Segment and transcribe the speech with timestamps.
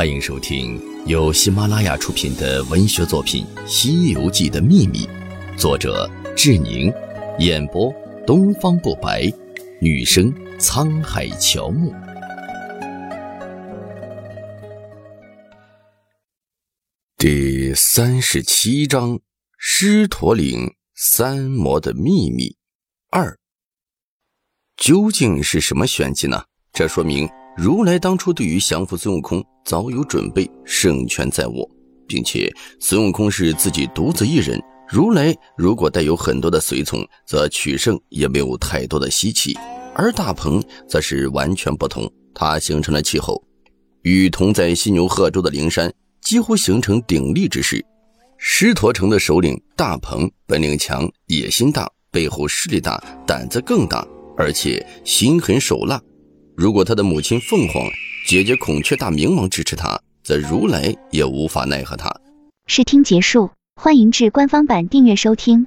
[0.00, 5.00] 欢迎收听由喜马拉雅出品的文学作品《西游记的秘密》，
[5.58, 6.90] 作者志宁，
[7.38, 7.92] 演播
[8.26, 9.30] 东方不白，
[9.78, 11.92] 女生沧海乔木。
[17.18, 19.20] 第三十七章：
[19.58, 22.56] 狮驼岭三魔的秘密
[23.10, 23.38] 二。
[24.78, 26.44] 究竟是什么玄机呢？
[26.72, 27.28] 这说明。
[27.62, 31.70] 如来当初对于降服孙悟空早有准备，胜券在握，
[32.08, 34.58] 并且孙悟空是自己独自一人。
[34.88, 39.54] 如来如果带有很多的随从，则取胜也没有太多的稀奇。
[39.94, 43.44] 而大鹏则是完全不同，他形成了气候，
[44.04, 45.92] 与同在犀牛贺州的灵山
[46.22, 47.84] 几乎形成鼎立之势。
[48.38, 54.02] 狮驼城的首领大鹏本领强，野心大，背后势力大，胆子更大，
[54.34, 56.00] 而且心狠手辣。
[56.56, 57.84] 如果他的母亲凤凰、
[58.26, 62.14] 姐姐孔雀大明王支持他，则如来也无法奈何他。
[62.66, 65.66] 试听结束，欢迎至官方版订阅收听。